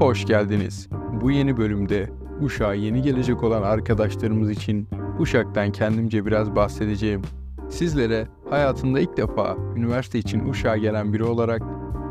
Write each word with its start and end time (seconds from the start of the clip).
Hoş 0.00 0.26
geldiniz. 0.26 0.88
Bu 1.20 1.30
yeni 1.30 1.56
bölümde 1.56 2.10
Uşak'a 2.40 2.74
yeni 2.74 3.02
gelecek 3.02 3.42
olan 3.42 3.62
arkadaşlarımız 3.62 4.50
için 4.50 4.88
Uşak'tan 5.18 5.72
kendimce 5.72 6.26
biraz 6.26 6.56
bahsedeceğim. 6.56 7.22
Sizlere 7.70 8.26
hayatında 8.50 9.00
ilk 9.00 9.16
defa 9.16 9.56
üniversite 9.76 10.18
için 10.18 10.48
Uşak'a 10.48 10.76
gelen 10.76 11.12
biri 11.12 11.24
olarak 11.24 11.62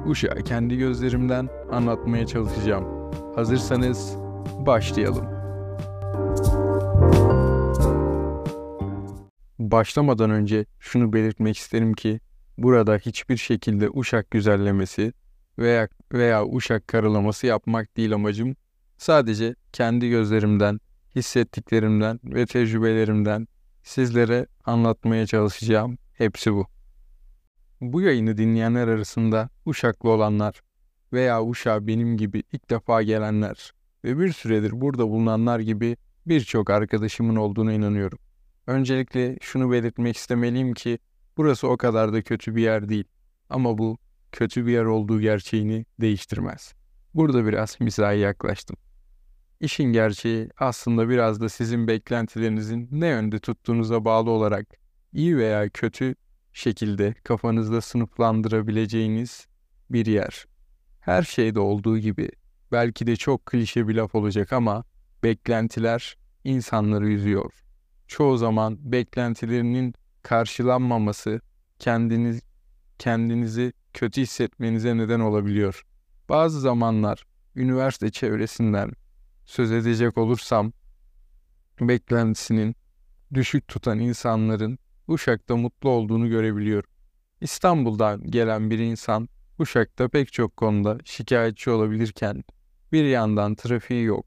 Uşak'ı 0.06 0.44
kendi 0.44 0.78
gözlerimden 0.78 1.50
anlatmaya 1.72 2.28
çalışacağım. 2.28 3.12
Hazırsanız 3.36 4.16
başlayalım. 4.66 5.26
Başlamadan 9.60 10.30
önce 10.30 10.66
şunu 10.80 11.14
belirtmek 11.14 11.58
isterim 11.58 11.94
ki 11.94 12.20
burada 12.58 12.96
hiçbir 12.96 13.38
şekilde 13.38 13.90
Uşak 13.90 14.32
güzellemesi 14.32 15.14
veya 15.60 15.88
veya 16.14 16.46
Uşak 16.46 16.88
karalaması 16.88 17.48
yapmak 17.48 17.98
değil 17.98 18.14
amacım. 18.14 18.56
Sadece 18.98 19.56
kendi 19.74 20.10
gözlerimden, 20.10 20.80
hissettiklerimden 21.16 22.20
ve 22.24 22.46
tecrübelerimden 22.46 23.48
sizlere 23.84 24.48
anlatmaya 24.66 25.26
çalışacağım. 25.26 25.98
Hepsi 26.14 26.54
bu. 26.54 26.68
Bu 27.82 28.02
yayını 28.02 28.38
dinleyenler 28.38 28.88
arasında 28.88 29.50
Uşaklı 29.66 30.10
olanlar 30.10 30.62
veya 31.14 31.44
Uşak'a 31.44 31.88
benim 31.88 32.18
gibi 32.18 32.44
ilk 32.54 32.70
defa 32.70 33.04
gelenler 33.04 33.72
ve 34.04 34.20
bir 34.20 34.32
süredir 34.32 34.82
burada 34.82 35.10
bulunanlar 35.10 35.60
gibi 35.60 35.98
birçok 36.28 36.70
arkadaşımın 36.70 37.36
olduğuna 37.36 37.74
inanıyorum. 37.74 38.20
Öncelikle 38.68 39.38
şunu 39.42 39.72
belirtmek 39.72 40.18
istemeliyim 40.18 40.74
ki 40.74 41.00
burası 41.38 41.68
o 41.68 41.78
kadar 41.78 42.14
da 42.14 42.22
kötü 42.22 42.56
bir 42.56 42.62
yer 42.62 42.90
değil. 42.90 43.06
Ama 43.50 43.78
bu 43.78 43.98
kötü 44.32 44.66
bir 44.66 44.72
yer 44.72 44.86
olduğu 44.86 45.22
gerçeğini 45.22 45.86
değiştirmez. 46.02 46.74
Burada 47.14 47.46
biraz 47.46 47.78
mizahi 47.80 48.20
yaklaştım. 48.20 48.78
İşin 49.60 49.84
gerçeği 49.84 50.50
aslında 50.58 51.10
biraz 51.10 51.42
da 51.42 51.50
sizin 51.50 51.88
beklentilerinizin 51.88 52.88
ne 52.92 53.08
yönde 53.08 53.40
tuttuğunuza 53.40 54.06
bağlı 54.06 54.30
olarak 54.30 54.66
iyi 55.14 55.38
veya 55.38 55.70
kötü 55.70 56.16
şekilde 56.54 57.14
kafanızda 57.24 57.82
sınıflandırabileceğiniz 57.82 59.48
bir 59.90 60.06
yer. 60.06 60.46
Her 61.00 61.24
şeyde 61.24 61.60
olduğu 61.60 61.98
gibi 61.98 62.30
belki 62.72 63.08
de 63.08 63.16
çok 63.16 63.46
klişe 63.46 63.88
bir 63.88 63.96
laf 63.96 64.16
olacak 64.16 64.54
ama 64.54 64.84
beklentiler 65.24 66.18
insanları 66.44 67.10
üzüyor. 67.10 67.64
Çoğu 68.08 68.38
zaman 68.38 68.92
beklentilerinin 68.92 69.94
karşılanmaması 70.22 71.42
kendiniz 71.80 72.42
kendinizi 73.00 73.74
kötü 73.94 74.22
hissetmenize 74.22 74.98
neden 74.98 75.20
olabiliyor. 75.20 75.84
Bazı 76.30 76.60
zamanlar 76.60 77.24
üniversite 77.56 78.10
çevresinden 78.10 78.92
söz 79.46 79.72
edecek 79.72 80.18
olursam 80.18 80.72
beklentisinin 81.82 82.76
düşük 83.34 83.68
tutan 83.68 84.00
insanların 84.00 84.80
Uşak'ta 85.08 85.56
mutlu 85.56 85.90
olduğunu 85.90 86.30
görebiliyorum. 86.30 86.90
İstanbul'dan 87.42 88.24
gelen 88.32 88.70
bir 88.70 88.80
insan 88.80 89.30
Uşak'ta 89.60 90.08
pek 90.10 90.34
çok 90.34 90.58
konuda 90.58 90.98
şikayetçi 91.06 91.70
olabilirken 91.70 92.44
bir 92.92 93.04
yandan 93.04 93.56
trafiği 93.56 94.04
yok, 94.04 94.26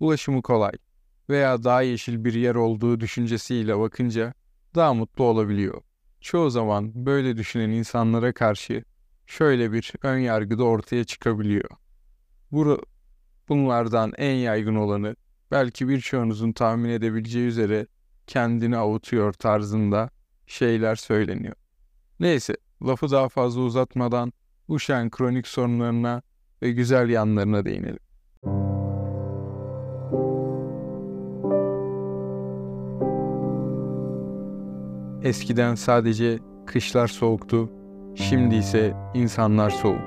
ulaşımı 0.00 0.42
kolay 0.42 0.72
veya 1.28 1.64
daha 1.64 1.82
yeşil 1.82 2.24
bir 2.24 2.34
yer 2.34 2.54
olduğu 2.54 3.00
düşüncesiyle 3.00 3.78
bakınca 3.78 4.34
daha 4.74 4.94
mutlu 4.94 5.24
olabiliyor. 5.24 5.82
Çoğu 6.26 6.50
zaman 6.50 6.92
böyle 6.94 7.36
düşünen 7.36 7.70
insanlara 7.70 8.32
karşı 8.32 8.84
şöyle 9.26 9.72
bir 9.72 9.92
ön 10.02 10.18
yargı 10.18 10.58
da 10.58 10.64
ortaya 10.64 11.04
çıkabiliyor. 11.04 11.70
Bu, 12.52 12.82
bunlardan 13.48 14.12
en 14.16 14.34
yaygın 14.34 14.74
olanı 14.74 15.16
belki 15.50 15.88
birçoğunuzun 15.88 16.52
tahmin 16.52 16.88
edebileceği 16.88 17.46
üzere 17.46 17.86
kendini 18.26 18.76
avutuyor 18.76 19.32
tarzında 19.32 20.10
şeyler 20.46 20.96
söyleniyor. 20.96 21.54
Neyse 22.20 22.56
lafı 22.82 23.10
daha 23.10 23.28
fazla 23.28 23.60
uzatmadan 23.60 24.32
Uşak'ın 24.68 25.10
kronik 25.10 25.46
sorunlarına 25.46 26.22
ve 26.62 26.72
güzel 26.72 27.08
yanlarına 27.08 27.64
değinelim. 27.64 28.05
Eskiden 35.26 35.74
sadece 35.74 36.38
kışlar 36.66 37.08
soğuktu, 37.08 37.70
şimdi 38.14 38.54
ise 38.54 38.94
insanlar 39.14 39.70
soğuk, 39.70 40.00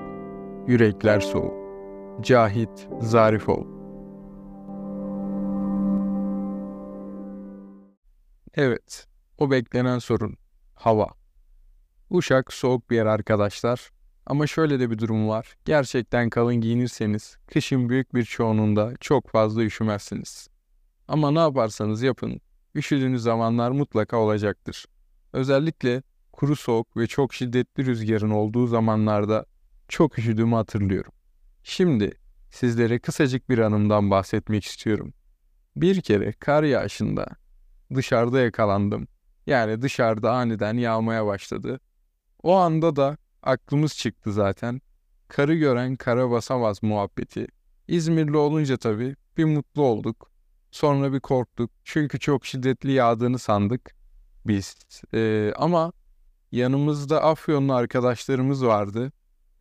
yürekler 0.68 1.20
soğuk. 1.20 1.54
Cahit 2.22 2.88
Zarifol 3.02 3.66
Evet, 8.54 9.08
o 9.38 9.52
beklenen 9.52 10.00
sorun, 10.00 10.38
hava. 10.76 11.08
Uşak 12.10 12.54
soğuk 12.54 12.90
bir 12.90 12.96
yer 12.96 13.06
arkadaşlar. 13.06 13.90
Ama 14.26 14.48
şöyle 14.48 14.80
de 14.80 14.92
bir 14.92 14.98
durum 14.98 15.30
var. 15.30 15.56
Gerçekten 15.66 16.30
kalın 16.30 16.56
giyinirseniz 16.56 17.38
kışın 17.48 17.90
büyük 17.90 18.16
bir 18.16 18.24
çoğunluğunda 18.24 18.94
çok 19.00 19.30
fazla 19.30 19.64
üşümezsiniz. 19.64 20.48
Ama 21.08 21.32
ne 21.32 21.40
yaparsanız 21.40 22.02
yapın, 22.02 22.42
üşüdüğünüz 22.76 23.22
zamanlar 23.24 23.72
mutlaka 23.72 24.18
olacaktır. 24.18 24.86
Özellikle 25.34 26.04
kuru 26.32 26.56
soğuk 26.56 26.98
ve 26.98 27.08
çok 27.08 27.34
şiddetli 27.34 27.86
rüzgarın 27.86 28.30
olduğu 28.30 28.68
zamanlarda 28.68 29.46
çok 29.88 30.20
üşüdüğümü 30.20 30.56
hatırlıyorum. 30.56 31.12
Şimdi 31.64 32.12
sizlere 32.52 33.00
kısacık 33.00 33.50
bir 33.50 33.58
anımdan 33.58 34.12
bahsetmek 34.12 34.66
istiyorum. 34.66 35.14
Bir 35.76 36.02
kere 36.02 36.32
kar 36.32 36.64
yağışında 36.64 37.28
dışarıda 37.96 38.40
yakalandım. 38.40 39.08
Yani 39.48 39.82
dışarıda 39.82 40.32
aniden 40.32 40.74
yağmaya 40.78 41.26
başladı. 41.26 41.80
O 42.44 42.56
anda 42.56 42.96
da 42.96 43.18
aklımız 43.44 43.98
çıktı 43.98 44.34
zaten. 44.34 44.82
Karı 45.28 45.56
gören 45.56 45.96
kara 45.96 46.32
basamaz 46.32 46.84
muhabbeti. 46.84 47.48
İzmirli 47.88 48.38
olunca 48.38 48.78
tabii 48.78 49.16
bir 49.38 49.46
mutlu 49.46 49.82
olduk. 49.82 50.32
Sonra 50.72 51.14
bir 51.14 51.20
korktuk. 51.20 51.72
Çünkü 51.84 52.20
çok 52.20 52.46
şiddetli 52.46 52.92
yağdığını 52.92 53.40
sandık 53.40 53.99
biz. 54.50 54.76
Ee, 55.14 55.54
ama 55.56 55.92
yanımızda 56.52 57.24
Afyonlu 57.24 57.74
arkadaşlarımız 57.74 58.66
vardı. 58.66 59.12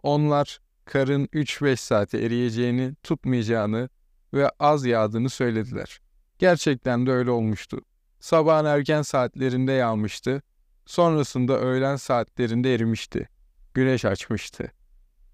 Onlar 0.03 0.59
karın 0.84 1.26
3-5 1.26 1.76
saate 1.76 2.19
eriyeceğini, 2.19 2.94
tutmayacağını 3.03 3.88
ve 4.34 4.50
az 4.59 4.87
yağdığını 4.87 5.31
söylediler. 5.31 6.00
Gerçekten 6.38 7.06
de 7.06 7.12
öyle 7.12 7.31
olmuştu. 7.31 7.81
Sabahın 8.21 8.65
erken 8.65 9.03
saatlerinde 9.03 9.72
yağmıştı. 9.72 10.43
Sonrasında 10.87 11.60
öğlen 11.60 11.97
saatlerinde 11.97 12.75
erimişti. 12.75 13.28
Güneş 13.75 14.05
açmıştı. 14.05 14.72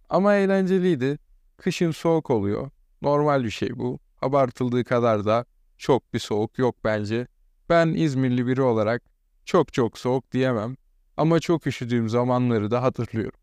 Ama 0.09 0.35
eğlenceliydi. 0.35 1.19
Kışın 1.57 1.91
soğuk 1.91 2.31
oluyor. 2.31 2.71
Normal 3.03 3.45
bir 3.45 3.51
şey 3.51 3.79
bu. 3.79 3.99
Abartıldığı 4.23 4.85
kadar 4.85 5.25
da 5.25 5.45
çok 5.79 6.15
bir 6.15 6.19
soğuk 6.19 6.59
yok 6.59 6.77
bence. 6.85 7.27
Ben 7.69 7.89
İzmirli 7.89 8.47
biri 8.47 8.63
olarak 8.63 9.03
çok 9.45 9.73
çok 9.73 9.99
soğuk 9.99 10.33
diyemem 10.33 10.77
ama 11.17 11.41
çok 11.41 11.67
üşüdüğüm 11.67 12.09
zamanları 12.09 12.71
da 12.71 12.83
hatırlıyorum. 12.83 13.41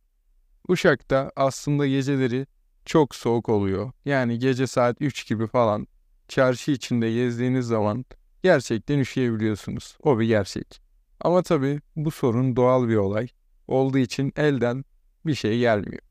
Uşak'ta 0.67 1.31
aslında 1.35 1.87
geceleri 1.87 2.47
çok 2.85 3.15
soğuk 3.15 3.49
oluyor. 3.49 3.91
Yani 4.05 4.39
gece 4.39 4.67
saat 4.67 4.97
3 4.99 5.27
gibi 5.27 5.47
falan 5.47 5.87
çarşı 6.27 6.71
içinde 6.71 7.11
gezdiğiniz 7.13 7.65
zaman 7.65 8.05
gerçekten 8.43 8.99
üşüyebiliyorsunuz. 8.99 9.97
O 10.03 10.19
bir 10.19 10.25
gerçek. 10.25 10.81
Ama 11.19 11.43
tabii 11.43 11.81
bu 11.95 12.11
sorun 12.11 12.55
doğal 12.55 12.87
bir 12.87 12.95
olay 12.95 13.27
olduğu 13.67 13.97
için 13.97 14.33
elden 14.35 14.85
bir 15.25 15.35
şey 15.35 15.59
gelmiyor. 15.59 16.01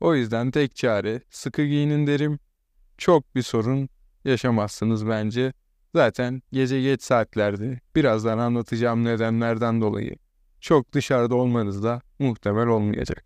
O 0.00 0.14
yüzden 0.14 0.50
tek 0.50 0.76
çare 0.76 1.22
sıkı 1.30 1.64
giyinin 1.64 2.06
derim. 2.06 2.38
Çok 2.98 3.34
bir 3.34 3.42
sorun 3.42 3.88
yaşamazsınız 4.24 5.08
bence. 5.08 5.52
Zaten 5.96 6.42
gece 6.52 6.82
geç 6.82 7.02
saatlerde 7.02 7.80
birazdan 7.94 8.38
anlatacağım 8.38 9.04
nedenlerden 9.04 9.80
dolayı 9.80 10.16
çok 10.60 10.92
dışarıda 10.92 11.34
olmanız 11.34 11.82
da 11.82 12.00
muhtemel 12.18 12.66
olmayacak. 12.66 13.24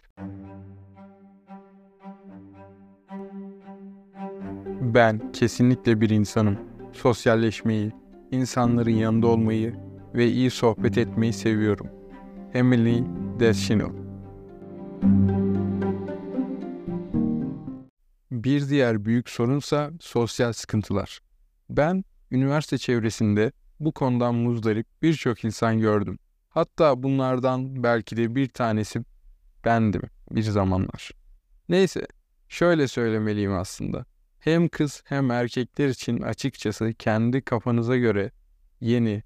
Ben 4.80 5.32
kesinlikle 5.32 6.00
bir 6.00 6.10
insanım. 6.10 6.58
Sosyalleşmeyi, 6.92 7.92
insanların 8.30 8.90
yanında 8.90 9.26
olmayı 9.26 9.74
ve 10.14 10.26
iyi 10.28 10.50
sohbet 10.50 10.98
etmeyi 10.98 11.32
seviyorum. 11.32 11.86
Emily 12.54 13.04
Deschanel 13.40 13.92
Bir 18.30 18.68
diğer 18.68 19.04
büyük 19.04 19.30
sorunsa 19.30 19.90
sosyal 20.00 20.52
sıkıntılar. 20.52 21.20
Ben 21.70 22.04
üniversite 22.30 22.78
çevresinde 22.78 23.52
bu 23.80 23.92
konudan 23.92 24.34
muzdarip 24.34 24.86
birçok 25.02 25.44
insan 25.44 25.80
gördüm. 25.80 26.18
Hatta 26.48 27.02
bunlardan 27.02 27.82
belki 27.82 28.16
de 28.16 28.34
bir 28.34 28.48
tanesi 28.48 29.00
bendim 29.64 30.02
bir 30.30 30.42
zamanlar. 30.42 31.10
Neyse, 31.68 32.06
şöyle 32.48 32.88
söylemeliyim 32.88 33.52
aslında. 33.52 34.04
Hem 34.40 34.68
kız 34.68 35.02
hem 35.06 35.30
erkekler 35.30 35.88
için 35.88 36.20
açıkçası 36.20 36.94
kendi 36.94 37.42
kafanıza 37.42 37.96
göre 37.96 38.30
yeni, 38.80 39.22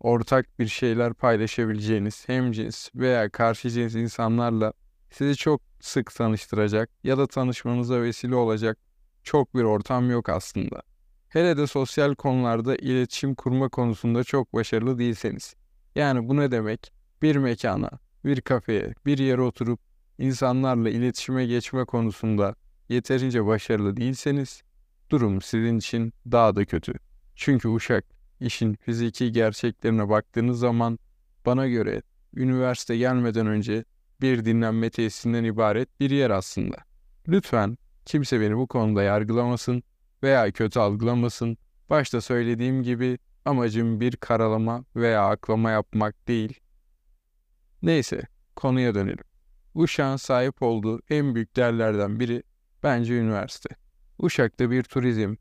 ortak 0.00 0.58
bir 0.58 0.66
şeyler 0.66 1.14
paylaşabileceğiniz 1.14 2.28
hem 2.28 2.52
cins 2.52 2.88
veya 2.94 3.30
karşı 3.30 3.70
cins 3.70 3.94
insanlarla 3.94 4.72
sizi 5.10 5.36
çok 5.36 5.60
sık 5.80 6.14
tanıştıracak 6.14 6.90
ya 7.04 7.18
da 7.18 7.26
tanışmanıza 7.26 8.02
vesile 8.02 8.34
olacak 8.34 8.78
çok 9.22 9.54
bir 9.54 9.62
ortam 9.62 10.10
yok 10.10 10.28
aslında. 10.28 10.82
Hele 11.34 11.56
de 11.56 11.66
sosyal 11.66 12.14
konularda 12.14 12.76
iletişim 12.76 13.34
kurma 13.34 13.68
konusunda 13.68 14.24
çok 14.24 14.54
başarılı 14.54 14.98
değilseniz. 14.98 15.54
Yani 15.94 16.28
bu 16.28 16.36
ne 16.36 16.50
demek? 16.50 16.92
Bir 17.22 17.36
mekana, 17.36 17.90
bir 18.24 18.40
kafeye, 18.40 18.94
bir 19.06 19.18
yere 19.18 19.40
oturup 19.40 19.80
insanlarla 20.18 20.90
iletişime 20.90 21.46
geçme 21.46 21.84
konusunda 21.84 22.54
yeterince 22.88 23.46
başarılı 23.46 23.96
değilseniz 23.96 24.62
durum 25.10 25.42
sizin 25.42 25.78
için 25.78 26.12
daha 26.32 26.56
da 26.56 26.64
kötü. 26.64 26.92
Çünkü 27.34 27.68
Uşak 27.68 28.04
işin 28.40 28.74
fiziki 28.74 29.32
gerçeklerine 29.32 30.08
baktığınız 30.08 30.58
zaman 30.58 30.98
bana 31.46 31.68
göre 31.68 32.02
üniversite 32.34 32.96
gelmeden 32.96 33.46
önce 33.46 33.84
bir 34.20 34.44
dinlenme 34.44 34.90
tesisinden 34.90 35.44
ibaret 35.44 36.00
bir 36.00 36.10
yer 36.10 36.30
aslında. 36.30 36.76
Lütfen 37.28 37.78
kimse 38.04 38.40
beni 38.40 38.56
bu 38.56 38.66
konuda 38.66 39.02
yargılamasın 39.02 39.82
veya 40.24 40.52
kötü 40.52 40.80
algılamasın. 40.80 41.58
Başta 41.90 42.20
söylediğim 42.20 42.82
gibi 42.82 43.18
amacım 43.44 44.00
bir 44.00 44.16
karalama 44.16 44.84
veya 44.96 45.28
aklama 45.28 45.70
yapmak 45.70 46.28
değil. 46.28 46.60
Neyse 47.82 48.22
konuya 48.56 48.94
dönelim. 48.94 49.24
Uşak'ın 49.74 50.16
sahip 50.16 50.62
olduğu 50.62 51.00
en 51.10 51.34
büyük 51.34 51.56
değerlerden 51.56 52.20
biri 52.20 52.42
bence 52.82 53.14
üniversite. 53.18 53.68
Uşak'ta 54.18 54.70
bir 54.70 54.82
turizm 54.82 55.34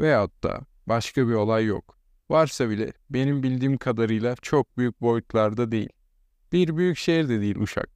veyahut 0.00 0.42
da 0.44 0.60
başka 0.86 1.28
bir 1.28 1.34
olay 1.34 1.64
yok. 1.64 1.98
Varsa 2.30 2.70
bile 2.70 2.92
benim 3.10 3.42
bildiğim 3.42 3.78
kadarıyla 3.78 4.34
çok 4.42 4.78
büyük 4.78 5.00
boyutlarda 5.00 5.72
değil. 5.72 5.88
Bir 6.52 6.76
büyük 6.76 6.98
şehir 6.98 7.28
de 7.28 7.40
değil 7.40 7.56
Uşak. 7.56 7.88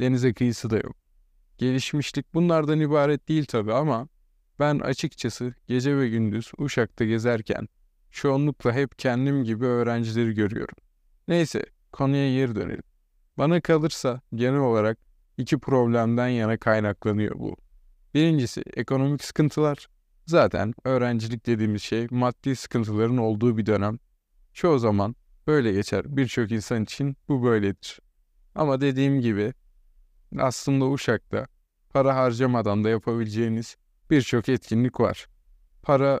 Denize 0.00 0.34
kıyısı 0.34 0.70
da 0.70 0.76
yok. 0.76 0.96
Gelişmişlik 1.58 2.34
bunlardan 2.34 2.80
ibaret 2.80 3.28
değil 3.28 3.44
tabi 3.44 3.72
ama 3.72 4.08
ben 4.58 4.78
açıkçası 4.78 5.54
gece 5.68 5.96
ve 5.96 6.08
gündüz 6.08 6.52
Uşak'ta 6.58 7.04
gezerken 7.04 7.68
çoğunlukla 8.10 8.72
hep 8.72 8.98
kendim 8.98 9.44
gibi 9.44 9.64
öğrencileri 9.64 10.34
görüyorum. 10.34 10.76
Neyse 11.28 11.66
konuya 11.92 12.34
geri 12.34 12.54
dönelim. 12.54 12.82
Bana 13.38 13.60
kalırsa 13.60 14.20
genel 14.34 14.60
olarak 14.60 14.98
iki 15.38 15.58
problemden 15.58 16.28
yana 16.28 16.56
kaynaklanıyor 16.56 17.38
bu. 17.38 17.56
Birincisi 18.14 18.62
ekonomik 18.76 19.24
sıkıntılar. 19.24 19.88
Zaten 20.26 20.74
öğrencilik 20.84 21.46
dediğimiz 21.46 21.82
şey 21.82 22.06
maddi 22.10 22.56
sıkıntıların 22.56 23.16
olduğu 23.16 23.56
bir 23.58 23.66
dönem. 23.66 23.98
Çoğu 24.52 24.78
zaman 24.78 25.16
böyle 25.46 25.72
geçer. 25.72 26.16
Birçok 26.16 26.52
insan 26.52 26.82
için 26.82 27.16
bu 27.28 27.44
böyledir. 27.44 28.00
Ama 28.54 28.80
dediğim 28.80 29.20
gibi 29.20 29.52
aslında 30.38 30.90
Uşak'ta 30.90 31.46
para 31.90 32.16
harcamadan 32.16 32.84
da 32.84 32.88
yapabileceğiniz 32.88 33.76
birçok 34.14 34.48
etkinlik 34.48 35.00
var. 35.00 35.26
Para 35.82 36.20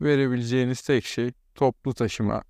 verebileceğiniz 0.00 0.82
tek 0.82 1.04
şey 1.04 1.32
toplu 1.54 1.94
taşıma 1.94 2.42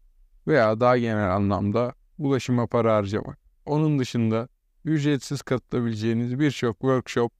veya 0.47 0.81
daha 0.81 0.99
genel 0.99 1.35
anlamda 1.35 1.95
ulaşıma 2.19 2.67
para 2.67 2.97
harcamak. 2.97 3.39
Onun 3.67 3.99
dışında 3.99 4.49
ücretsiz 4.85 5.43
katılabileceğiniz 5.43 6.39
birçok 6.39 6.81
workshop 6.81 7.33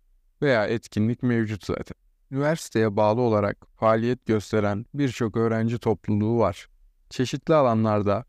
veya 0.43 0.67
etkinlik 0.67 1.23
mevcut 1.23 1.65
zaten. 1.65 1.97
Üniversiteye 2.31 2.97
bağlı 2.97 3.21
olarak 3.21 3.67
faaliyet 3.77 4.27
gösteren 4.27 4.87
birçok 4.95 5.37
öğrenci 5.37 5.79
topluluğu 5.79 6.39
var. 6.39 6.69
Çeşitli 7.11 7.55
alanlarda 7.55 8.25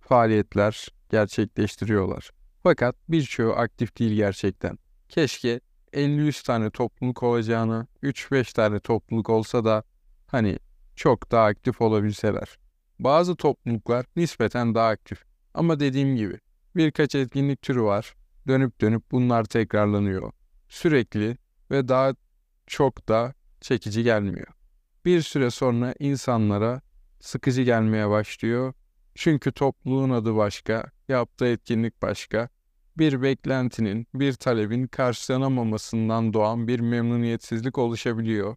faaliyetler 0.00 0.88
gerçekleştiriyorlar. 1.10 2.30
Fakat 2.62 2.96
birçoğu 3.08 3.52
aktif 3.52 3.98
değil 3.98 4.12
gerçekten. 4.12 4.78
Keşke 5.08 5.60
50-100 5.92 6.46
tane 6.46 6.70
topluluk 6.70 7.22
olacağını 7.22 7.86
3-5 8.02 8.52
tane 8.54 8.80
topluluk 8.80 9.30
olsa 9.30 9.64
da 9.64 9.82
hani 10.26 10.58
çok 10.96 11.30
daha 11.30 11.44
aktif 11.44 11.80
olabilseler. 11.80 12.58
Bazı 12.98 13.36
topluluklar 13.36 14.06
nispeten 14.16 14.74
daha 14.74 14.88
aktif. 14.88 15.24
Ama 15.54 15.80
dediğim 15.80 16.16
gibi 16.16 16.38
birkaç 16.76 17.14
etkinlik 17.14 17.62
türü 17.62 17.82
var. 17.82 18.14
Dönüp 18.48 18.80
dönüp 18.80 19.10
bunlar 19.10 19.44
tekrarlanıyor. 19.44 20.32
Sürekli 20.68 21.36
ve 21.70 21.88
daha 21.88 22.14
çok 22.66 23.08
da 23.08 23.34
çekici 23.60 24.02
gelmiyor. 24.02 24.46
Bir 25.04 25.22
süre 25.22 25.50
sonra 25.50 25.94
insanlara 25.98 26.80
sıkıcı 27.20 27.62
gelmeye 27.62 28.10
başlıyor. 28.10 28.72
Çünkü 29.14 29.52
topluluğun 29.52 30.10
adı 30.10 30.36
başka, 30.36 30.90
yaptığı 31.08 31.46
etkinlik 31.46 32.02
başka. 32.02 32.48
Bir 33.00 33.22
beklentinin, 33.22 34.06
bir 34.14 34.32
talebin 34.32 34.86
karşılanamamasından 34.86 36.32
doğan 36.32 36.68
bir 36.68 36.80
memnuniyetsizlik 36.80 37.78
oluşabiliyor. 37.78 38.56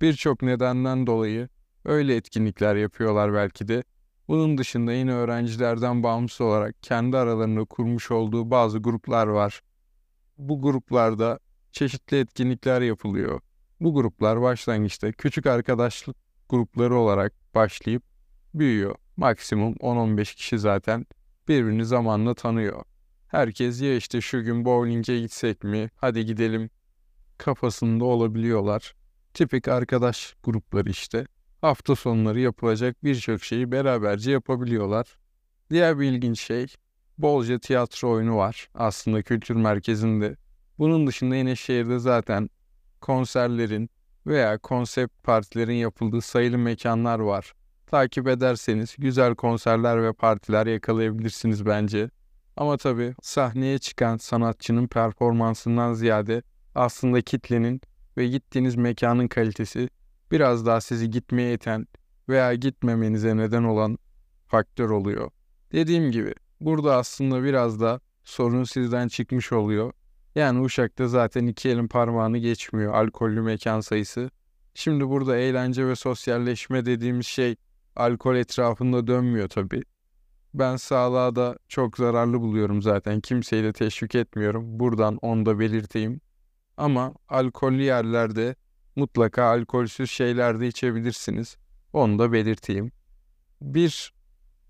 Birçok 0.00 0.42
nedenden 0.42 1.06
dolayı 1.06 1.48
öyle 1.84 2.16
etkinlikler 2.16 2.76
yapıyorlar 2.76 3.34
belki 3.34 3.68
de. 3.68 3.82
Bunun 4.28 4.58
dışında 4.58 4.92
yine 4.92 5.12
öğrencilerden 5.12 6.02
bağımsız 6.02 6.40
olarak 6.40 6.82
kendi 6.82 7.16
aralarında 7.16 7.64
kurmuş 7.64 8.10
olduğu 8.10 8.50
bazı 8.50 8.78
gruplar 8.78 9.26
var. 9.26 9.62
Bu 10.38 10.62
gruplarda 10.62 11.38
çeşitli 11.72 12.18
etkinlikler 12.18 12.80
yapılıyor. 12.80 13.40
Bu 13.80 13.94
gruplar 13.94 14.42
başlangıçta 14.42 15.12
küçük 15.12 15.46
arkadaşlık 15.46 16.16
grupları 16.48 16.96
olarak 16.96 17.32
başlayıp 17.54 18.02
büyüyor. 18.54 18.94
Maksimum 19.16 19.74
10-15 19.74 20.36
kişi 20.36 20.58
zaten 20.58 21.06
birbirini 21.48 21.84
zamanla 21.84 22.34
tanıyor. 22.34 22.95
Herkes 23.28 23.80
ya 23.80 23.96
işte 23.96 24.20
şu 24.20 24.44
gün 24.44 24.64
bowling'e 24.64 25.20
gitsek 25.20 25.64
mi, 25.64 25.90
hadi 25.96 26.26
gidelim 26.26 26.70
kafasında 27.38 28.04
olabiliyorlar. 28.04 28.94
Tipik 29.34 29.68
arkadaş 29.68 30.34
grupları 30.42 30.90
işte. 30.90 31.26
Hafta 31.60 31.96
sonları 31.96 32.40
yapılacak 32.40 33.04
birçok 33.04 33.44
şeyi 33.44 33.72
beraberce 33.72 34.30
yapabiliyorlar. 34.30 35.18
Diğer 35.70 35.98
bir 35.98 36.04
ilginç 36.12 36.40
şey, 36.40 36.66
bolca 37.18 37.58
tiyatro 37.58 38.10
oyunu 38.10 38.36
var 38.36 38.68
aslında 38.74 39.22
kültür 39.22 39.54
merkezinde. 39.54 40.36
Bunun 40.78 41.06
dışında 41.06 41.36
yine 41.36 41.56
şehirde 41.56 41.98
zaten 41.98 42.50
konserlerin 43.00 43.90
veya 44.26 44.58
konsept 44.58 45.22
partilerin 45.24 45.74
yapıldığı 45.74 46.20
sayılı 46.20 46.58
mekanlar 46.58 47.18
var. 47.18 47.52
Takip 47.86 48.28
ederseniz 48.28 48.96
güzel 48.98 49.34
konserler 49.34 50.02
ve 50.02 50.12
partiler 50.12 50.66
yakalayabilirsiniz 50.66 51.66
bence. 51.66 52.10
Ama 52.56 52.76
tabii 52.76 53.14
sahneye 53.22 53.78
çıkan 53.78 54.16
sanatçının 54.16 54.86
performansından 54.86 55.94
ziyade 55.94 56.42
aslında 56.74 57.20
kitlenin 57.20 57.80
ve 58.16 58.26
gittiğiniz 58.26 58.76
mekanın 58.76 59.28
kalitesi 59.28 59.88
biraz 60.30 60.66
daha 60.66 60.80
sizi 60.80 61.10
gitmeye 61.10 61.54
iten 61.54 61.86
veya 62.28 62.54
gitmemenize 62.54 63.36
neden 63.36 63.64
olan 63.64 63.98
faktör 64.46 64.90
oluyor. 64.90 65.30
Dediğim 65.72 66.10
gibi 66.10 66.34
burada 66.60 66.96
aslında 66.96 67.44
biraz 67.44 67.80
da 67.80 68.00
sorun 68.24 68.64
sizden 68.64 69.08
çıkmış 69.08 69.52
oluyor. 69.52 69.92
Yani 70.34 70.60
Uşak'ta 70.60 71.08
zaten 71.08 71.46
iki 71.46 71.68
elin 71.68 71.88
parmağını 71.88 72.38
geçmiyor 72.38 72.94
alkollü 72.94 73.40
mekan 73.40 73.80
sayısı. 73.80 74.30
Şimdi 74.74 75.08
burada 75.08 75.36
eğlence 75.36 75.86
ve 75.86 75.96
sosyalleşme 75.96 76.86
dediğimiz 76.86 77.26
şey 77.26 77.56
alkol 77.96 78.36
etrafında 78.36 79.06
dönmüyor 79.06 79.48
tabii. 79.48 79.82
Ben 80.56 80.76
sağlığa 80.76 81.36
da 81.36 81.58
çok 81.68 81.96
zararlı 81.96 82.40
buluyorum 82.40 82.82
zaten. 82.82 83.20
Kimseyi 83.20 83.64
de 83.64 83.72
teşvik 83.72 84.14
etmiyorum. 84.14 84.80
Buradan 84.80 85.18
onu 85.22 85.46
da 85.46 85.58
belirteyim. 85.58 86.20
Ama 86.76 87.14
alkollü 87.28 87.82
yerlerde 87.82 88.54
mutlaka 88.96 89.44
alkolsüz 89.44 90.10
şeyler 90.10 90.60
de 90.60 90.68
içebilirsiniz. 90.68 91.56
Onu 91.92 92.18
da 92.18 92.32
belirteyim. 92.32 92.92
Bir 93.62 94.12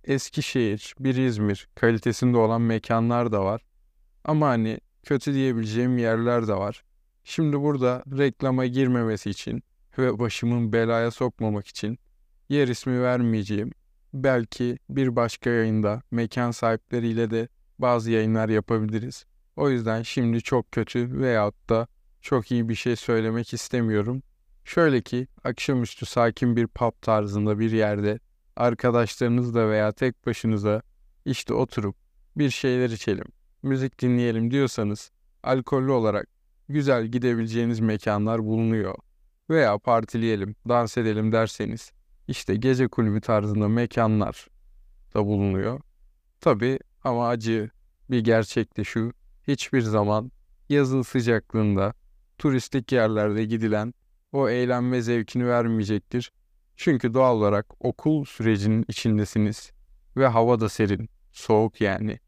Eskişehir, 0.04 0.94
bir 0.98 1.16
İzmir 1.16 1.68
kalitesinde 1.74 2.36
olan 2.36 2.62
mekanlar 2.62 3.32
da 3.32 3.44
var. 3.44 3.62
Ama 4.24 4.48
hani 4.48 4.80
kötü 5.02 5.34
diyebileceğim 5.34 5.98
yerler 5.98 6.48
de 6.48 6.54
var. 6.54 6.84
Şimdi 7.24 7.60
burada 7.60 8.02
reklama 8.18 8.66
girmemesi 8.66 9.30
için 9.30 9.62
ve 9.98 10.18
başımın 10.18 10.72
belaya 10.72 11.10
sokmamak 11.10 11.66
için 11.66 11.98
yer 12.48 12.68
ismi 12.68 13.02
vermeyeceğim. 13.02 13.72
Belki 14.22 14.78
bir 14.90 15.16
başka 15.16 15.50
yayında 15.50 16.02
mekan 16.10 16.50
sahipleriyle 16.50 17.30
de 17.30 17.48
bazı 17.78 18.10
yayınlar 18.10 18.48
yapabiliriz. 18.48 19.26
O 19.56 19.70
yüzden 19.70 20.02
şimdi 20.02 20.42
çok 20.42 20.72
kötü 20.72 21.20
veyahut 21.20 21.68
da 21.70 21.86
çok 22.20 22.50
iyi 22.50 22.68
bir 22.68 22.74
şey 22.74 22.96
söylemek 22.96 23.54
istemiyorum. 23.54 24.22
Şöyle 24.64 25.00
ki 25.00 25.28
akşamüstü 25.44 26.06
sakin 26.06 26.56
bir 26.56 26.66
pub 26.66 26.92
tarzında 27.02 27.58
bir 27.58 27.72
yerde 27.72 28.18
arkadaşlarınızla 28.56 29.68
veya 29.68 29.92
tek 29.92 30.26
başınıza 30.26 30.82
işte 31.24 31.54
oturup 31.54 31.96
bir 32.36 32.50
şeyler 32.50 32.90
içelim, 32.90 33.26
müzik 33.62 34.00
dinleyelim 34.02 34.50
diyorsanız 34.50 35.10
alkollü 35.42 35.90
olarak 35.90 36.26
güzel 36.68 37.06
gidebileceğiniz 37.06 37.80
mekanlar 37.80 38.44
bulunuyor. 38.44 38.94
veya 39.50 39.78
partileyelim, 39.78 40.56
dans 40.68 40.98
edelim 40.98 41.32
derseniz 41.32 41.92
işte 42.28 42.56
gece 42.56 42.88
kulübü 42.88 43.20
tarzında 43.20 43.68
mekanlar 43.68 44.46
da 45.14 45.26
bulunuyor. 45.26 45.80
Tabii 46.40 46.78
ama 47.04 47.28
acı 47.28 47.70
bir 48.10 48.18
gerçek 48.20 48.76
de 48.76 48.84
şu. 48.84 49.12
Hiçbir 49.48 49.80
zaman 49.80 50.32
yazın 50.68 51.02
sıcaklığında 51.02 51.94
turistik 52.38 52.92
yerlerde 52.92 53.44
gidilen 53.44 53.94
o 54.32 54.48
eğlenme 54.48 55.02
zevkini 55.02 55.46
vermeyecektir. 55.46 56.32
Çünkü 56.76 57.14
doğal 57.14 57.36
olarak 57.36 57.84
okul 57.84 58.24
sürecinin 58.24 58.84
içindesiniz 58.88 59.70
ve 60.16 60.26
hava 60.26 60.60
da 60.60 60.68
serin, 60.68 61.08
soğuk 61.32 61.80
yani. 61.80 62.18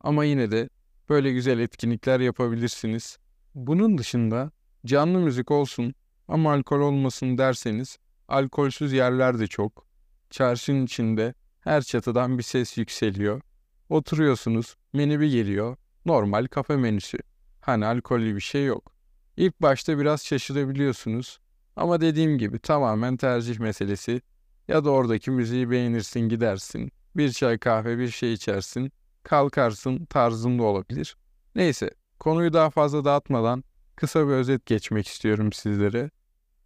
Ama 0.00 0.24
yine 0.24 0.50
de 0.50 0.68
böyle 1.08 1.32
güzel 1.32 1.58
etkinlikler 1.58 2.20
yapabilirsiniz. 2.20 3.18
Bunun 3.54 3.98
dışında 3.98 4.50
canlı 4.86 5.18
müzik 5.18 5.50
olsun 5.50 5.94
ama 6.28 6.52
alkol 6.52 6.80
olmasın 6.80 7.38
derseniz 7.38 7.98
alkolsüz 8.28 8.92
yerler 8.92 9.38
de 9.38 9.46
çok. 9.46 9.86
Çarşının 10.30 10.84
içinde 10.84 11.34
her 11.60 11.82
çatıdan 11.82 12.38
bir 12.38 12.42
ses 12.42 12.78
yükseliyor. 12.78 13.40
Oturuyorsunuz, 13.88 14.76
menü 14.92 15.20
bir 15.20 15.30
geliyor. 15.30 15.76
Normal 16.06 16.46
kafe 16.46 16.76
menüsü. 16.76 17.18
Hani 17.60 17.86
alkollü 17.86 18.36
bir 18.36 18.40
şey 18.40 18.64
yok. 18.64 18.92
İlk 19.36 19.62
başta 19.62 19.98
biraz 19.98 20.24
şaşırabiliyorsunuz. 20.24 21.38
Ama 21.76 22.00
dediğim 22.00 22.38
gibi 22.38 22.58
tamamen 22.58 23.16
tercih 23.16 23.58
meselesi. 23.58 24.20
Ya 24.68 24.84
da 24.84 24.90
oradaki 24.90 25.30
müziği 25.30 25.70
beğenirsin 25.70 26.20
gidersin. 26.20 26.92
Bir 27.16 27.32
çay 27.32 27.58
kahve 27.58 27.98
bir 27.98 28.08
şey 28.08 28.32
içersin. 28.32 28.92
Kalkarsın 29.22 30.04
tarzında 30.04 30.62
olabilir. 30.62 31.16
Neyse 31.54 31.90
konuyu 32.18 32.52
daha 32.52 32.70
fazla 32.70 33.04
dağıtmadan 33.04 33.64
kısa 33.96 34.28
bir 34.28 34.32
özet 34.32 34.66
geçmek 34.66 35.06
istiyorum 35.06 35.52
sizlere. 35.52 36.10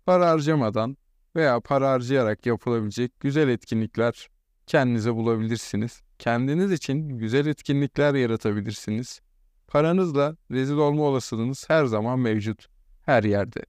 Para 0.07 0.31
harcamadan 0.31 0.97
veya 1.37 1.61
para 1.61 1.91
harcayarak 1.91 2.47
yapılabilecek 2.47 3.21
güzel 3.21 3.49
etkinlikler 3.49 4.29
kendinize 4.67 5.15
bulabilirsiniz. 5.15 6.03
Kendiniz 6.19 6.73
için 6.73 7.09
güzel 7.09 7.47
etkinlikler 7.47 8.15
yaratabilirsiniz. 8.15 9.21
Paranızla 9.69 10.37
rezil 10.51 10.77
olma 10.77 11.03
olasılığınız 11.03 11.71
her 11.71 11.85
zaman 11.85 12.19
mevcut, 12.19 12.67
her 13.03 13.23
yerde. 13.23 13.61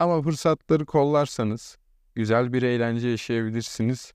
Ama 0.00 0.22
fırsatları 0.22 0.86
kollarsanız 0.86 1.78
güzel 2.14 2.52
bir 2.52 2.62
eğlence 2.62 3.08
yaşayabilirsiniz 3.08 4.12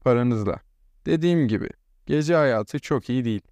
paranızla. 0.00 0.60
Dediğim 1.06 1.48
gibi 1.48 1.68
gece 2.06 2.34
hayatı 2.34 2.78
çok 2.78 3.10
iyi 3.10 3.24
değil. 3.24 3.42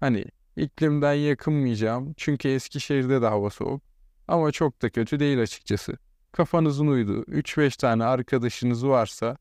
Hani 0.00 0.24
iklimden 0.56 1.12
yakınmayacağım 1.12 2.14
çünkü 2.16 2.48
Eskişehir'de 2.48 3.22
de 3.22 3.26
hava 3.26 3.50
soğuk. 3.50 3.82
Ama 4.28 4.52
çok 4.52 4.82
da 4.82 4.90
kötü 4.90 5.20
değil 5.20 5.42
açıkçası. 5.42 5.98
Kafanızın 6.36 6.86
uyduğu 6.86 7.22
3-5 7.22 7.76
tane 7.76 8.04
arkadaşınız 8.04 8.86
varsa 8.86 9.36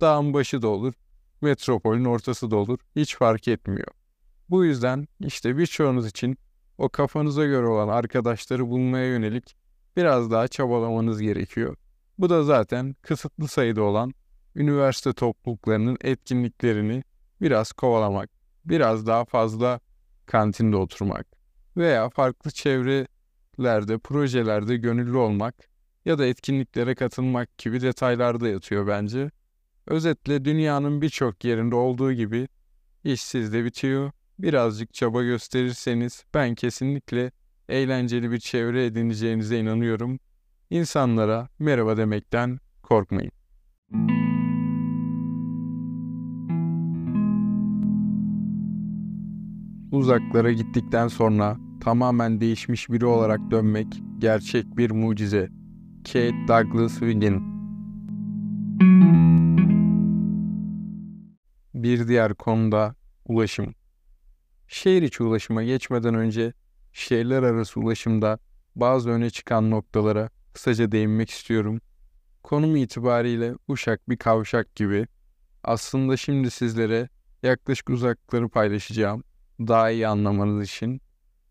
dağın 0.00 0.34
başı 0.34 0.62
da 0.62 0.68
olur, 0.68 0.94
metropolün 1.40 2.04
ortası 2.04 2.50
da 2.50 2.56
olur. 2.56 2.78
Hiç 2.96 3.16
fark 3.16 3.48
etmiyor. 3.48 3.88
Bu 4.48 4.64
yüzden 4.64 5.08
işte 5.20 5.58
birçoğunuz 5.58 6.06
için 6.06 6.38
o 6.78 6.88
kafanıza 6.88 7.44
göre 7.44 7.66
olan 7.66 7.88
arkadaşları 7.88 8.68
bulmaya 8.68 9.06
yönelik 9.06 9.56
biraz 9.96 10.30
daha 10.30 10.48
çabalamanız 10.48 11.20
gerekiyor. 11.20 11.76
Bu 12.18 12.30
da 12.30 12.42
zaten 12.42 12.96
kısıtlı 13.02 13.48
sayıda 13.48 13.82
olan 13.82 14.14
üniversite 14.56 15.12
topluluklarının 15.12 15.96
etkinliklerini 16.00 17.04
biraz 17.40 17.72
kovalamak, 17.72 18.30
biraz 18.64 19.06
daha 19.06 19.24
fazla 19.24 19.80
kantinde 20.26 20.76
oturmak 20.76 21.26
veya 21.76 22.08
farklı 22.08 22.50
çevrelerde, 22.50 23.98
projelerde 23.98 24.76
gönüllü 24.76 25.16
olmak 25.16 25.69
ya 26.04 26.18
da 26.18 26.26
etkinliklere 26.26 26.94
katılmak 26.94 27.58
gibi 27.58 27.80
detaylarda 27.80 28.48
yatıyor 28.48 28.86
bence. 28.86 29.30
Özetle 29.86 30.44
dünyanın 30.44 31.02
birçok 31.02 31.44
yerinde 31.44 31.74
olduğu 31.74 32.12
gibi 32.12 32.48
iş 33.04 33.22
sizde 33.22 33.64
bitiyor. 33.64 34.10
Birazcık 34.38 34.94
çaba 34.94 35.22
gösterirseniz 35.22 36.24
ben 36.34 36.54
kesinlikle 36.54 37.32
eğlenceli 37.68 38.30
bir 38.30 38.38
çevre 38.38 38.86
edineceğinize 38.86 39.58
inanıyorum. 39.58 40.18
İnsanlara 40.70 41.48
merhaba 41.58 41.96
demekten 41.96 42.58
korkmayın. 42.82 43.32
Uzaklara 49.92 50.52
gittikten 50.52 51.08
sonra 51.08 51.56
tamamen 51.80 52.40
değişmiş 52.40 52.90
biri 52.90 53.06
olarak 53.06 53.50
dönmek 53.50 54.02
gerçek 54.18 54.76
bir 54.76 54.90
mucize. 54.90 55.59
Kate 56.04 56.48
Douglas 56.48 56.92
Wiggin 56.92 57.42
Bir 61.74 62.08
diğer 62.08 62.34
konuda 62.34 62.94
ulaşım. 63.26 63.74
Şehir 64.68 65.02
içi 65.02 65.22
ulaşıma 65.22 65.62
geçmeden 65.62 66.14
önce 66.14 66.52
şehirler 66.92 67.42
arası 67.42 67.80
ulaşımda 67.80 68.38
bazı 68.76 69.10
öne 69.10 69.30
çıkan 69.30 69.70
noktalara 69.70 70.30
kısaca 70.52 70.92
değinmek 70.92 71.30
istiyorum. 71.30 71.80
Konum 72.42 72.76
itibariyle 72.76 73.54
Uşak 73.68 74.08
bir 74.08 74.16
kavşak 74.16 74.74
gibi. 74.74 75.06
Aslında 75.64 76.16
şimdi 76.16 76.50
sizlere 76.50 77.08
yaklaşık 77.42 77.90
uzaklıkları 77.90 78.48
paylaşacağım 78.48 79.24
daha 79.60 79.90
iyi 79.90 80.08
anlamanız 80.08 80.64
için. 80.64 81.00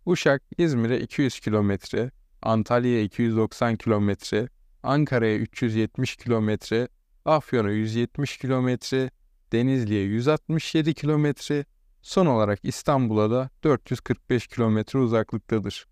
Uşak 0.05 0.41
İzmir'e 0.57 0.99
200 0.99 1.39
kilometre, 1.39 2.11
Antalya'ya 2.41 3.01
290 3.01 3.75
kilometre, 3.75 4.49
Ankara'ya 4.83 5.37
370 5.37 6.15
kilometre, 6.15 6.87
Afyon'a 7.25 7.71
170 7.71 8.37
kilometre, 8.37 9.11
Denizli'ye 9.51 10.03
167 10.03 10.93
kilometre, 10.93 11.65
son 12.01 12.25
olarak 12.25 12.59
İstanbul'a 12.63 13.31
da 13.31 13.49
445 13.63 14.47
kilometre 14.47 14.99
uzaklıktadır. 14.99 15.85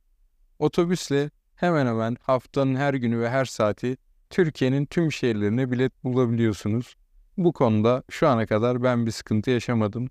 Otobüsle 0.60 1.32
hemen 1.56 1.86
hemen 1.86 2.18
haftanın 2.22 2.76
her 2.76 2.94
günü 2.94 3.20
ve 3.20 3.30
her 3.30 3.46
saati 3.46 3.98
Türkiye'nin 4.30 4.86
tüm 4.86 5.12
şehirlerine 5.12 5.72
bilet 5.72 6.04
bulabiliyorsunuz. 6.04 6.96
Bu 7.38 7.54
konuda 7.54 8.04
şu 8.10 8.28
ana 8.28 8.46
kadar 8.46 8.84
ben 8.84 9.06
bir 9.06 9.12
sıkıntı 9.12 9.52
yaşamadım. 9.52 10.08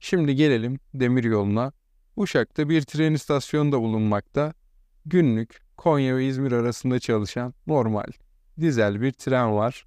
Şimdi 0.00 0.34
gelelim 0.34 0.78
demir 0.94 1.24
yoluna. 1.24 1.72
Uşak'ta 2.16 2.68
bir 2.68 2.82
tren 2.82 3.14
istasyonu 3.14 3.72
da 3.72 3.80
bulunmakta. 3.80 4.54
Günlük 5.06 5.65
Konya 5.76 6.16
ve 6.16 6.26
İzmir 6.26 6.52
arasında 6.52 6.98
çalışan 6.98 7.54
normal 7.66 8.06
dizel 8.60 9.00
bir 9.00 9.12
tren 9.12 9.54
var. 9.54 9.86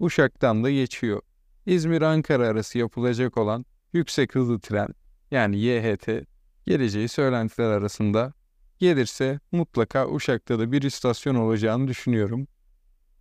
Uşak'tan 0.00 0.64
da 0.64 0.70
geçiyor. 0.70 1.20
İzmir-Ankara 1.66 2.46
arası 2.46 2.78
yapılacak 2.78 3.36
olan 3.36 3.64
yüksek 3.92 4.34
hızlı 4.34 4.60
tren 4.60 4.88
yani 5.30 5.58
YHT 5.58 6.08
geleceği 6.66 7.08
söylentiler 7.08 7.70
arasında 7.70 8.32
gelirse 8.78 9.40
mutlaka 9.52 10.08
Uşak'ta 10.08 10.58
da 10.58 10.72
bir 10.72 10.82
istasyon 10.82 11.34
olacağını 11.34 11.88
düşünüyorum. 11.88 12.46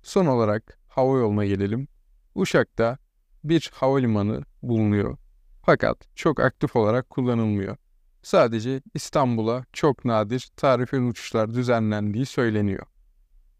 Son 0.03 0.27
olarak 0.27 0.79
hava 0.89 1.19
yoluna 1.19 1.45
gelelim. 1.45 1.89
Uşak'ta 2.35 2.99
bir 3.45 3.71
havalimanı 3.75 4.43
bulunuyor. 4.63 5.19
Fakat 5.67 6.17
çok 6.17 6.41
aktif 6.41 6.77
olarak 6.77 7.11
kullanılmıyor. 7.11 7.77
Sadece 8.23 8.81
İstanbul'a 8.95 9.65
çok 9.73 10.05
nadir 10.05 10.49
tarife 10.57 11.01
uçuşlar 11.01 11.55
düzenlendiği 11.55 12.27
söyleniyor. 12.27 12.87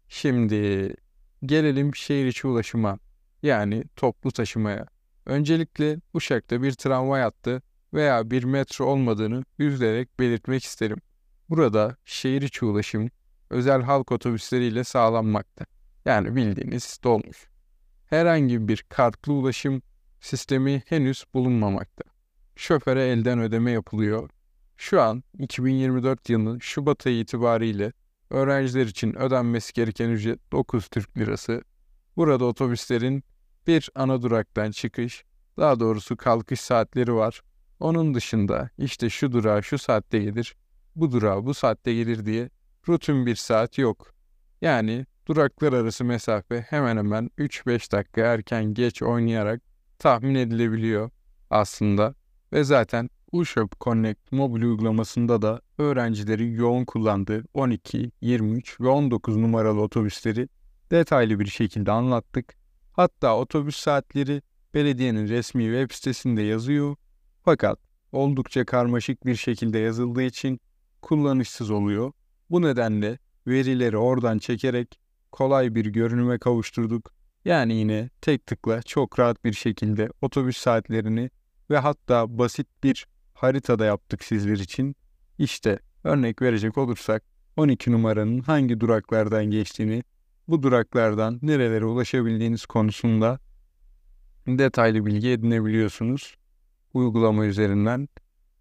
Şimdi 0.07 0.93
gelelim 1.45 1.95
şehir 1.95 2.25
içi 2.25 2.47
ulaşıma 2.47 2.99
yani 3.43 3.83
toplu 3.95 4.31
taşımaya. 4.31 4.85
Öncelikle 5.25 5.97
Uşak'ta 6.13 6.61
bir 6.63 6.71
tramvay 6.71 7.21
hattı 7.21 7.61
veya 7.93 8.31
bir 8.31 8.43
metro 8.43 8.85
olmadığını 8.85 9.43
üzülerek 9.59 10.19
belirtmek 10.19 10.63
isterim. 10.63 10.97
Burada 11.49 11.97
şehir 12.05 12.41
içi 12.41 12.65
ulaşım 12.65 13.09
özel 13.49 13.81
halk 13.81 14.11
otobüsleriyle 14.11 14.83
sağlanmakta. 14.83 15.65
Yani 16.05 16.35
bildiğiniz 16.35 16.99
dolmuş. 17.03 17.47
Herhangi 18.05 18.67
bir 18.67 18.85
kartlı 18.89 19.33
ulaşım 19.33 19.81
sistemi 20.21 20.83
henüz 20.85 21.25
bulunmamakta. 21.33 22.03
Şoföre 22.55 23.07
elden 23.07 23.39
ödeme 23.39 23.71
yapılıyor. 23.71 24.29
Şu 24.77 25.01
an 25.01 25.23
2024 25.39 26.29
yılı 26.29 26.61
Şubat 26.61 27.07
ayı 27.07 27.19
itibariyle 27.19 27.93
öğrenciler 28.29 28.85
için 28.85 29.15
ödenmesi 29.15 29.73
gereken 29.73 30.09
ücret 30.09 30.51
9 30.51 30.87
Türk 30.87 31.17
Lirası. 31.17 31.61
Burada 32.17 32.45
otobüslerin 32.45 33.23
bir 33.67 33.89
ana 33.95 34.21
duraktan 34.21 34.71
çıkış, 34.71 35.23
daha 35.57 35.79
doğrusu 35.79 36.17
kalkış 36.17 36.61
saatleri 36.61 37.13
var. 37.13 37.41
Onun 37.79 38.13
dışında 38.13 38.69
işte 38.77 39.09
şu 39.09 39.31
durağa 39.31 39.61
şu 39.61 39.77
saatte 39.77 40.19
gelir, 40.19 40.55
bu 40.95 41.11
durağa 41.11 41.45
bu 41.45 41.53
saatte 41.53 41.93
gelir 41.93 42.25
diye 42.25 42.49
rutin 42.87 43.25
bir 43.25 43.35
saat 43.35 43.77
yok. 43.77 44.13
Yani 44.61 45.05
duraklar 45.27 45.73
arası 45.73 46.05
mesafe 46.05 46.61
hemen 46.61 46.97
hemen 46.97 47.29
3-5 47.37 47.91
dakika 47.91 48.21
erken 48.21 48.65
geç 48.73 49.03
oynayarak 49.03 49.61
tahmin 49.99 50.35
edilebiliyor 50.35 51.09
aslında. 51.49 52.15
Ve 52.53 52.63
zaten 52.63 53.09
Ushop 53.31 53.79
Connect 53.79 54.31
mobil 54.31 54.61
uygulamasında 54.61 55.41
da 55.41 55.61
öğrencilerin 55.77 56.53
yoğun 56.53 56.85
kullandığı 56.85 57.43
12, 57.53 58.11
23 58.21 58.81
ve 58.81 58.87
19 58.87 59.37
numaralı 59.37 59.81
otobüsleri 59.81 60.49
detaylı 60.91 61.39
bir 61.39 61.45
şekilde 61.45 61.91
anlattık. 61.91 62.55
Hatta 62.93 63.37
otobüs 63.37 63.77
saatleri 63.77 64.41
belediyenin 64.73 65.27
resmi 65.27 65.63
web 65.63 65.91
sitesinde 65.91 66.41
yazıyor. 66.41 66.95
Fakat 67.49 67.79
oldukça 68.11 68.65
karmaşık 68.65 69.25
bir 69.25 69.35
şekilde 69.35 69.79
yazıldığı 69.79 70.23
için 70.23 70.59
kullanışsız 71.01 71.71
oluyor. 71.71 72.11
Bu 72.49 72.61
nedenle 72.61 73.19
verileri 73.47 73.97
oradan 73.97 74.37
çekerek 74.37 74.99
kolay 75.31 75.75
bir 75.75 75.85
görünüme 75.85 76.37
kavuşturduk. 76.37 77.13
Yani 77.45 77.73
yine 77.73 78.09
tek 78.21 78.45
tıkla 78.45 78.81
çok 78.81 79.19
rahat 79.19 79.45
bir 79.45 79.53
şekilde 79.53 80.09
otobüs 80.21 80.57
saatlerini 80.57 81.29
ve 81.69 81.77
hatta 81.77 82.37
basit 82.37 82.67
bir 82.83 83.07
haritada 83.33 83.85
yaptık 83.85 84.23
sizler 84.23 84.57
için. 84.57 84.95
İşte 85.37 85.79
örnek 86.03 86.41
verecek 86.41 86.77
olursak 86.77 87.23
12 87.57 87.91
numaranın 87.91 88.39
hangi 88.39 88.79
duraklardan 88.79 89.45
geçtiğini, 89.45 90.03
bu 90.47 90.63
duraklardan 90.63 91.39
nerelere 91.41 91.85
ulaşabildiğiniz 91.85 92.65
konusunda 92.65 93.39
detaylı 94.47 95.05
bilgi 95.05 95.29
edinebiliyorsunuz 95.29 96.38
uygulama 96.93 97.45
üzerinden. 97.45 98.07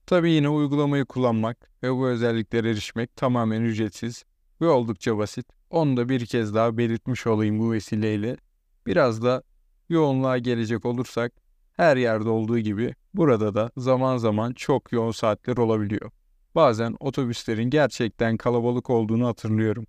Tabii 0.06 0.30
yine 0.30 0.48
uygulamayı 0.48 1.04
kullanmak 1.04 1.70
ve 1.82 1.92
bu 1.94 2.08
özelliklere 2.08 2.70
erişmek 2.70 3.16
tamamen 3.16 3.62
ücretsiz 3.62 4.24
ve 4.60 4.68
oldukça 4.68 5.18
basit. 5.18 5.46
Onu 5.70 5.96
da 5.96 6.08
bir 6.08 6.26
kez 6.26 6.54
daha 6.54 6.78
belirtmiş 6.78 7.26
olayım 7.26 7.58
bu 7.58 7.72
vesileyle. 7.72 8.36
Biraz 8.86 9.22
da 9.22 9.42
yoğunluğa 9.88 10.38
gelecek 10.38 10.84
olursak 10.84 11.32
her 11.72 11.96
yerde 11.96 12.28
olduğu 12.28 12.58
gibi 12.58 12.94
burada 13.14 13.54
da 13.54 13.70
zaman 13.76 14.16
zaman 14.16 14.52
çok 14.52 14.92
yoğun 14.92 15.10
saatler 15.10 15.56
olabiliyor. 15.56 16.10
Bazen 16.54 16.96
otobüslerin 17.00 17.70
gerçekten 17.70 18.36
kalabalık 18.36 18.90
olduğunu 18.90 19.26
hatırlıyorum. 19.26 19.86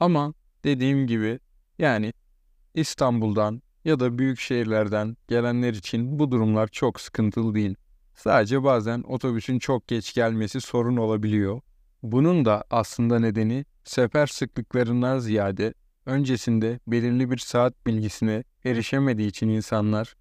Ama 0.00 0.34
dediğim 0.64 1.06
gibi 1.06 1.38
yani 1.78 2.12
İstanbul'dan 2.74 3.62
ya 3.84 4.00
da 4.00 4.18
büyük 4.18 4.40
şehirlerden 4.40 5.16
gelenler 5.28 5.74
için 5.74 6.18
bu 6.18 6.30
durumlar 6.30 6.68
çok 6.68 7.00
sıkıntılı 7.00 7.54
değil. 7.54 7.74
Sadece 8.14 8.64
bazen 8.64 9.02
otobüsün 9.02 9.58
çok 9.58 9.88
geç 9.88 10.14
gelmesi 10.14 10.60
sorun 10.60 10.96
olabiliyor. 10.96 11.60
Bunun 12.02 12.44
da 12.44 12.64
aslında 12.70 13.18
nedeni 13.18 13.64
sefer 13.84 14.26
sıklıklarından 14.26 15.18
ziyade 15.18 15.74
öncesinde 16.06 16.80
belirli 16.86 17.30
bir 17.30 17.38
saat 17.38 17.86
bilgisine 17.86 18.44
erişemediği 18.64 19.28
için 19.28 19.48
insanlar 19.48 20.14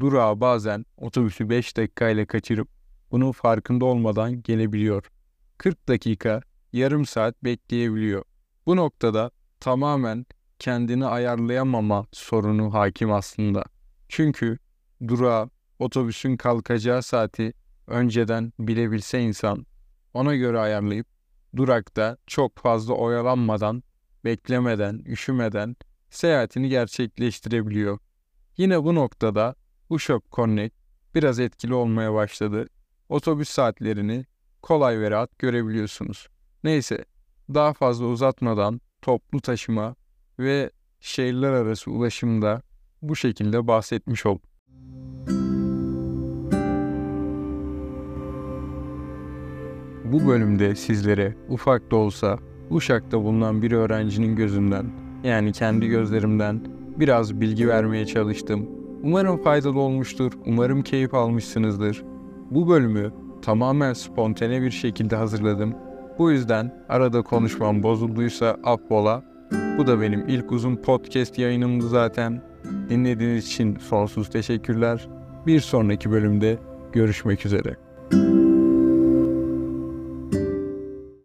durağa 0.00 0.40
bazen 0.40 0.86
otobüsü 0.96 1.50
5 1.50 1.76
dakika 1.76 2.08
ile 2.08 2.26
kaçırıp 2.26 2.68
bunun 3.10 3.32
farkında 3.32 3.84
olmadan 3.84 4.42
gelebiliyor. 4.42 5.10
40 5.58 5.88
dakika, 5.88 6.40
yarım 6.72 7.06
saat 7.06 7.44
bekleyebiliyor. 7.44 8.24
Bu 8.66 8.76
noktada 8.76 9.30
tamamen 9.60 10.26
kendini 10.58 11.06
ayarlayamama 11.06 12.06
sorunu 12.12 12.74
hakim 12.74 13.12
aslında. 13.12 13.64
Çünkü 14.08 14.58
durağa 15.08 15.50
otobüsün 15.78 16.36
kalkacağı 16.36 17.02
saati 17.02 17.52
önceden 17.86 18.52
bilebilse 18.58 19.20
insan 19.20 19.66
ona 20.14 20.34
göre 20.34 20.58
ayarlayıp 20.58 21.06
durakta 21.56 22.16
çok 22.26 22.58
fazla 22.58 22.94
oyalanmadan, 22.94 23.82
beklemeden, 24.24 24.98
üşümeden 25.06 25.76
seyahatini 26.10 26.68
gerçekleştirebiliyor. 26.68 27.98
Yine 28.56 28.84
bu 28.84 28.94
noktada 28.94 29.54
Ushop 29.90 30.32
Connect 30.32 30.74
biraz 31.14 31.38
etkili 31.38 31.74
olmaya 31.74 32.14
başladı. 32.14 32.66
Otobüs 33.08 33.48
saatlerini 33.48 34.26
kolay 34.62 35.00
ve 35.00 35.10
rahat 35.10 35.38
görebiliyorsunuz. 35.38 36.28
Neyse, 36.64 37.04
daha 37.54 37.72
fazla 37.72 38.06
uzatmadan 38.06 38.80
toplu 39.02 39.40
taşıma 39.40 39.96
ve 40.38 40.70
şehirler 41.00 41.52
arası 41.52 41.90
ulaşımda 41.90 42.62
bu 43.02 43.16
şekilde 43.16 43.66
bahsetmiş 43.66 44.26
oldum. 44.26 44.50
Bu 50.04 50.26
bölümde 50.28 50.74
sizlere 50.74 51.34
ufak 51.48 51.90
da 51.90 51.96
olsa 51.96 52.38
Uşak'ta 52.70 53.24
bulunan 53.24 53.62
bir 53.62 53.72
öğrencinin 53.72 54.36
gözünden 54.36 54.86
yani 55.24 55.52
kendi 55.52 55.88
gözlerimden 55.88 56.60
biraz 56.96 57.40
bilgi 57.40 57.68
vermeye 57.68 58.06
çalıştım. 58.06 58.68
Umarım 59.02 59.42
faydalı 59.42 59.80
olmuştur. 59.80 60.32
Umarım 60.46 60.82
keyif 60.82 61.14
almışsınızdır. 61.14 62.04
Bu 62.50 62.68
bölümü 62.68 63.12
tamamen 63.42 63.92
spontane 63.92 64.62
bir 64.62 64.70
şekilde 64.70 65.16
hazırladım. 65.16 65.74
Bu 66.18 66.30
yüzden 66.30 66.84
arada 66.88 67.22
konuşmam 67.22 67.82
bozulduysa 67.82 68.56
affola. 68.64 69.33
Bu 69.78 69.86
da 69.86 70.00
benim 70.00 70.28
ilk 70.28 70.52
uzun 70.52 70.76
podcast 70.76 71.38
yayınımdı 71.38 71.88
zaten. 71.88 72.42
Dinlediğiniz 72.88 73.46
için 73.46 73.76
sonsuz 73.76 74.30
teşekkürler. 74.30 75.08
Bir 75.46 75.60
sonraki 75.60 76.10
bölümde 76.10 76.58
görüşmek 76.92 77.46
üzere. 77.46 77.83